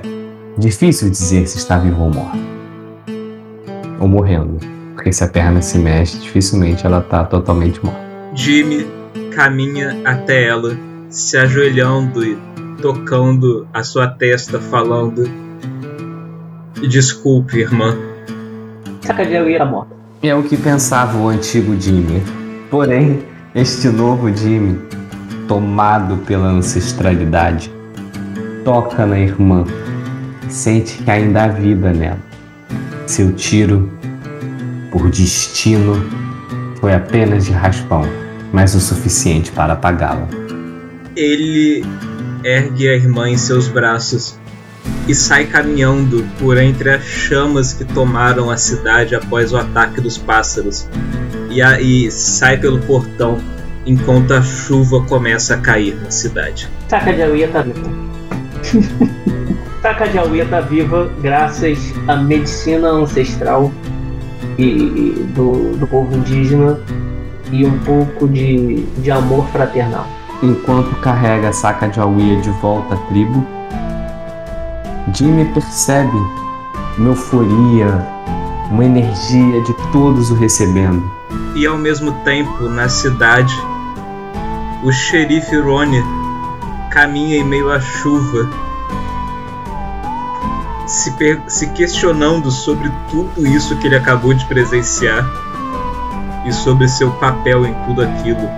difícil 0.57 1.09
dizer 1.09 1.47
se 1.47 1.57
está 1.57 1.77
viva 1.77 2.01
ou 2.01 2.09
morta. 2.09 2.37
Ou 3.99 4.07
morrendo, 4.07 4.59
porque 4.93 5.11
se 5.11 5.23
a 5.23 5.27
perna 5.27 5.61
se 5.61 5.77
mexe, 5.77 6.17
dificilmente 6.19 6.85
ela 6.85 6.99
está 6.99 7.23
totalmente 7.23 7.83
morta. 7.83 8.01
Jimmy 8.33 8.87
caminha 9.35 9.99
até 10.05 10.47
ela, 10.47 10.77
se 11.09 11.37
ajoelhando 11.37 12.23
e 12.23 12.37
tocando 12.81 13.67
a 13.73 13.83
sua 13.83 14.07
testa, 14.07 14.59
falando: 14.59 15.29
Desculpe, 16.89 17.59
irmã. 17.59 17.95
Sacagawea 19.01 19.55
era 19.55 19.65
morta. 19.65 19.93
É 20.21 20.33
o 20.33 20.43
que 20.43 20.55
pensava 20.55 21.17
o 21.17 21.27
antigo 21.27 21.75
Jimmy. 21.79 22.23
Porém, 22.69 23.23
este 23.53 23.87
novo 23.89 24.33
Jimmy, 24.35 24.79
tomado 25.47 26.17
pela 26.25 26.47
ancestralidade, 26.47 27.71
toca 28.63 29.05
na 29.05 29.19
irmã, 29.19 29.65
sente 30.49 31.01
que 31.03 31.09
ainda 31.09 31.43
há 31.43 31.47
vida 31.47 31.91
nela. 31.91 32.19
Seu 33.05 33.33
tiro, 33.33 33.91
por 34.91 35.09
destino, 35.09 36.03
foi 36.79 36.93
apenas 36.93 37.45
de 37.45 37.51
raspão, 37.51 38.03
mas 38.51 38.75
o 38.75 38.79
suficiente 38.79 39.51
para 39.51 39.73
apagá-la. 39.73 40.27
Ele 41.15 41.83
ergue 42.43 42.89
a 42.89 42.95
irmã 42.95 43.29
em 43.29 43.37
seus 43.37 43.67
braços 43.67 44.37
e 45.07 45.13
sai 45.13 45.45
caminhando 45.45 46.25
por 46.39 46.57
entre 46.57 46.89
as 46.89 47.03
chamas 47.03 47.73
que 47.73 47.85
tomaram 47.85 48.49
a 48.49 48.57
cidade 48.57 49.15
após 49.15 49.53
o 49.53 49.57
ataque 49.57 50.01
dos 50.01 50.17
pássaros. 50.17 50.87
E 51.49 51.61
aí 51.61 52.09
sai 52.11 52.57
pelo 52.57 52.79
portão 52.79 53.39
enquanto 53.85 54.33
a 54.33 54.41
chuva 54.41 55.01
começa 55.01 55.55
a 55.55 55.57
cair 55.57 55.95
na 56.01 56.09
cidade. 56.09 56.69
Sacagawea 56.87 57.47
tá 57.49 57.61
viva. 57.61 57.89
Sacagawea 59.83 60.45
tá 60.45 60.61
viva 60.61 61.11
graças 61.21 61.93
à 62.07 62.15
medicina 62.15 62.87
ancestral 62.87 63.69
e, 64.57 64.63
e 64.63 65.29
do, 65.35 65.75
do 65.75 65.85
povo 65.85 66.15
indígena 66.15 66.79
e 67.51 67.65
um 67.65 67.77
pouco 67.79 68.25
de, 68.29 68.77
de 68.99 69.11
amor 69.11 69.45
fraternal. 69.47 70.07
Enquanto 70.41 70.95
carrega 71.01 71.49
a 71.49 71.51
saca 71.51 71.89
de 71.89 71.99
Awia 71.99 72.39
de 72.39 72.49
volta 72.61 72.95
à 72.95 72.97
tribo, 73.09 73.45
Jimmy 75.13 75.43
percebe 75.53 76.17
uma 76.97 77.09
euforia, 77.09 78.07
uma 78.71 78.85
energia 78.85 79.61
de 79.63 79.73
todos 79.91 80.31
o 80.31 80.35
recebendo. 80.35 81.03
E 81.55 81.67
ao 81.67 81.77
mesmo 81.77 82.13
tempo, 82.23 82.69
na 82.69 82.87
cidade, 82.87 83.53
o 84.81 84.93
xerife 84.93 85.57
Rony 85.57 86.01
caminha 86.89 87.35
em 87.35 87.43
meio 87.43 87.69
à 87.69 87.81
chuva, 87.81 88.49
se, 90.85 91.11
per- 91.11 91.41
se 91.47 91.67
questionando 91.71 92.51
sobre 92.51 92.91
tudo 93.09 93.45
isso 93.47 93.75
que 93.77 93.87
ele 93.87 93.95
acabou 93.95 94.33
de 94.33 94.45
presenciar 94.45 95.25
e 96.45 96.51
sobre 96.51 96.87
seu 96.87 97.11
papel 97.11 97.65
em 97.65 97.73
tudo 97.85 98.03
aquilo. 98.03 98.49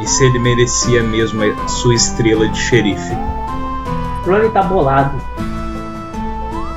E 0.00 0.06
se 0.06 0.24
ele 0.24 0.38
merecia 0.38 1.02
mesmo 1.02 1.42
a 1.42 1.68
sua 1.68 1.94
estrela 1.94 2.48
de 2.48 2.58
xerife. 2.58 3.16
Ronnie 4.26 4.50
tá 4.50 4.62
bolado. 4.62 5.18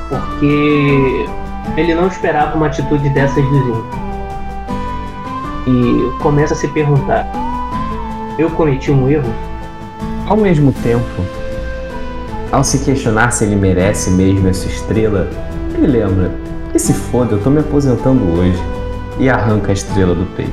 Porque 0.10 1.26
ele 1.78 1.96
não 1.96 2.08
esperava 2.08 2.56
uma 2.56 2.67
atitude 2.67 3.10
dessas 3.10 3.43
do 3.43 3.65
Jim. 3.65 3.84
E 5.65 6.19
começa 6.22 6.54
a 6.54 6.58
se 6.58 6.67
perguntar: 6.67 7.26
eu 8.38 8.50
cometi 8.52 8.91
um 8.91 9.10
erro? 9.10 9.34
Ao 10.28 10.38
mesmo 10.38 10.72
tempo, 10.72 11.04
ao 12.54 12.63
se 12.63 12.78
questionar 12.86 13.32
se 13.32 13.46
ele 13.46 13.56
merece 13.56 14.12
mesmo 14.12 14.48
essa 14.48 14.68
estrela, 14.68 15.28
ele 15.76 15.88
lembra: 15.88 16.32
que 16.72 16.78
se 16.78 16.94
foda, 16.94 17.34
eu 17.34 17.42
tô 17.42 17.50
me 17.50 17.60
aposentando 17.60 18.24
hoje. 18.32 18.62
E 19.20 19.30
arranca 19.30 19.72
a 19.72 19.74
estrela 19.74 20.13
do 20.13 20.26
peito. 20.36 20.52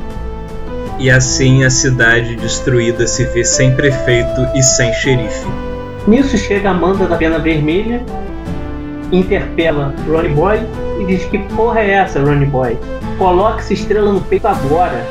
E 0.98 1.10
assim 1.10 1.64
a 1.64 1.70
cidade 1.70 2.36
destruída 2.36 3.06
se 3.06 3.24
vê 3.24 3.42
sem 3.44 3.74
prefeito 3.74 4.46
e 4.54 4.62
sem 4.62 4.92
xerife. 4.94 5.46
Nisso 6.06 6.36
chega 6.36 6.68
a 6.68 6.72
Amanda 6.72 7.06
da 7.06 7.16
Pena 7.16 7.38
Vermelha, 7.38 8.02
interpela 9.10 9.94
Ronnie 10.06 10.34
Boy 10.34 10.58
e 11.00 11.06
diz: 11.06 11.24
Que 11.26 11.38
porra 11.54 11.80
é 11.80 11.90
essa, 11.92 12.20
Ronnie 12.20 12.46
Boy? 12.46 12.78
Coloca 13.18 13.60
essa 13.60 13.74
estrela 13.74 14.12
no 14.12 14.20
peito 14.22 14.46
agora. 14.46 15.06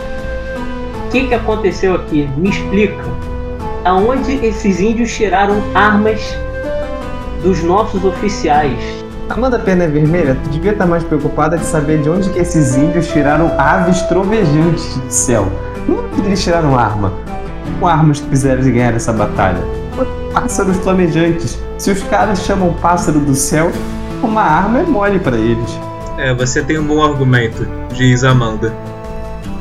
O 1.06 1.10
que, 1.12 1.28
que 1.28 1.34
aconteceu 1.34 1.96
aqui? 1.96 2.30
Me 2.38 2.50
explica. 2.50 3.04
Aonde 3.86 4.46
esses 4.46 4.80
índios 4.80 5.12
tiraram 5.12 5.60
armas 5.74 6.36
dos 7.42 7.64
nossos 7.64 8.04
oficiais? 8.04 8.80
Amanda 9.30 9.60
Perna 9.60 9.88
Vermelha, 9.88 10.36
tu 10.44 10.50
devia 10.50 10.72
estar 10.72 10.88
mais 10.88 11.04
preocupada 11.04 11.58
de 11.58 11.66
saber 11.66 12.02
de 12.02 12.10
onde 12.10 12.30
que 12.30 12.40
esses 12.40 12.76
índios 12.76 13.08
tiraram 13.08 13.52
aves 13.60 14.02
trovejantes 14.04 14.98
do 14.98 15.12
céu. 15.12 15.48
Não 15.88 16.00
onde 16.06 16.28
eles 16.28 16.44
tiraram 16.44 16.78
arma. 16.78 17.14
Com 17.80 17.88
armas 17.88 18.20
que 18.20 18.30
fizeram 18.30 18.62
de 18.62 18.72
ganhar 18.72 18.94
essa 18.96 19.14
batalha. 19.14 19.62
Pássaros 20.34 20.78
flamejantes. 20.78 21.60
Se 21.78 21.92
os 21.92 22.02
caras 22.04 22.40
chamam 22.42 22.74
pássaro 22.82 23.20
do 23.20 23.36
céu, 23.36 23.72
uma 24.24 24.42
arma 24.42 24.80
é 24.80 24.84
mole 24.84 25.20
para 25.20 25.38
eles. 25.38 25.80
É, 26.18 26.34
você 26.34 26.62
tem 26.64 26.78
um 26.78 26.86
bom 26.86 27.02
argumento, 27.04 27.68
diz 27.94 28.24
Amanda. 28.24 28.74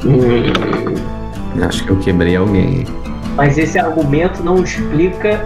Hum, 0.04 1.62
acho 1.62 1.84
que 1.84 1.90
eu 1.90 1.98
quebrei 1.98 2.36
alguém. 2.36 2.86
Mas 3.36 3.56
esse 3.56 3.78
argumento 3.78 4.42
não 4.42 4.62
explica 4.64 5.40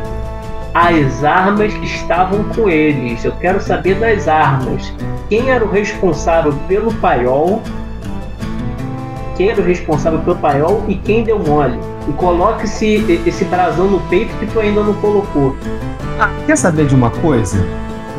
as 0.74 1.22
armas 1.22 1.72
que 1.74 1.84
estavam 1.84 2.44
com 2.44 2.68
eles. 2.68 3.24
Eu 3.24 3.32
quero 3.32 3.60
saber 3.60 3.96
das 3.96 4.26
armas. 4.26 4.92
Quem 5.28 5.50
era 5.50 5.64
o 5.64 5.70
responsável 5.70 6.52
pelo 6.66 6.92
paiol? 6.94 7.62
Quem 9.36 9.50
era 9.50 9.60
o 9.60 9.64
responsável 9.64 10.18
pelo 10.20 10.36
paiol 10.36 10.84
e 10.88 10.94
quem 10.94 11.24
deu 11.24 11.38
mole? 11.38 11.78
E 12.08 12.12
coloque 12.12 12.64
esse, 12.64 13.22
esse 13.26 13.44
brasão 13.44 13.88
no 13.88 14.00
peito 14.02 14.34
que 14.38 14.46
tu 14.46 14.60
ainda 14.60 14.82
não 14.82 14.94
colocou. 14.94 15.56
Ah, 16.18 16.30
quer 16.46 16.56
saber 16.56 16.86
de 16.86 16.94
uma 16.94 17.10
coisa? 17.10 17.64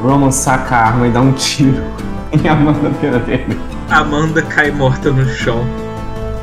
Roman 0.02 0.32
saca 0.32 0.76
a 0.76 0.88
arma 0.88 1.08
e 1.08 1.12
dá 1.12 1.22
um 1.22 1.32
tiro 1.34 1.84
em 2.32 2.48
Amanda 2.48 2.90
pela 3.00 3.20
dele. 3.20 3.58
Amanda 3.90 4.42
cai 4.42 4.72
morta 4.72 5.12
no 5.12 5.28
chão. 5.28 5.66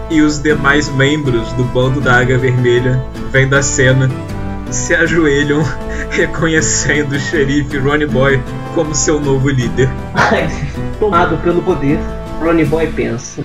E 0.08 0.22
os 0.22 0.40
demais 0.40 0.88
membros 0.88 1.52
do 1.52 1.64
bando 1.64 2.00
da 2.00 2.18
Águia 2.18 2.36
Vermelha 2.36 3.00
vêm 3.30 3.48
da 3.48 3.62
cena 3.62 4.10
se 4.70 4.94
ajoelham 4.94 5.62
reconhecendo 6.10 7.12
o 7.12 7.18
xerife 7.18 7.78
Ronnie 7.78 8.06
Boy 8.06 8.40
como 8.74 8.94
seu 8.94 9.20
novo 9.20 9.48
líder. 9.48 9.88
Tomado 10.98 11.36
pelo 11.38 11.62
poder, 11.62 11.98
Ronnie 12.40 12.64
Boy 12.64 12.86
pensa: 12.92 13.44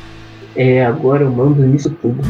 É, 0.55 0.85
agora 0.85 1.23
eu 1.23 1.31
mando 1.31 1.61
nisso 1.63 1.89
tudo. 2.01 2.21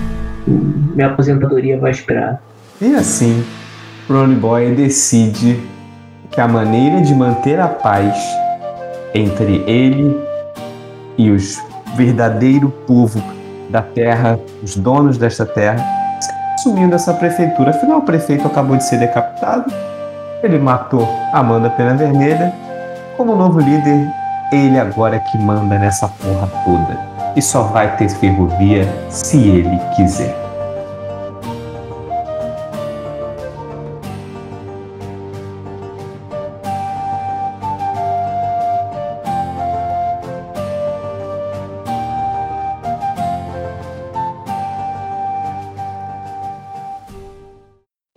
Minha 0.47 1.07
aposentadoria 1.07 1.79
vai 1.79 1.91
esperar. 1.91 2.41
E 2.81 2.93
assim, 2.95 3.43
Ronnie 4.09 4.35
Boy 4.35 4.71
decide 4.75 5.59
que 6.31 6.41
a 6.41 6.47
maneira 6.47 7.01
de 7.01 7.13
manter 7.13 7.59
a 7.59 7.67
paz 7.67 8.15
entre 9.13 9.63
ele 9.65 10.15
e 11.17 11.31
os 11.31 11.57
verdadeiro 11.95 12.69
povo 12.69 13.23
da 13.69 13.81
terra, 13.81 14.37
os 14.61 14.75
donos 14.75 15.17
desta 15.17 15.45
terra, 15.45 15.83
assumindo 16.55 16.95
essa 16.95 17.13
prefeitura. 17.13 17.71
Afinal, 17.71 17.99
o 17.99 18.01
prefeito 18.01 18.47
acabou 18.47 18.77
de 18.77 18.83
ser 18.83 18.97
decapitado. 18.97 19.71
Ele 20.41 20.57
matou 20.57 21.07
Amanda 21.31 21.69
Pena 21.69 21.95
Vermelha. 21.95 22.53
Como 23.17 23.35
novo 23.35 23.59
líder, 23.59 24.11
ele 24.51 24.79
agora 24.79 25.17
é 25.17 25.19
que 25.19 25.37
manda 25.37 25.77
nessa 25.77 26.07
porra 26.07 26.47
toda. 26.63 26.97
E 27.35 27.41
só 27.41 27.63
vai 27.63 27.95
ter 27.97 28.09
ferrovia 28.09 28.87
se 29.09 29.37
ele 29.37 29.79
quiser. 29.95 30.44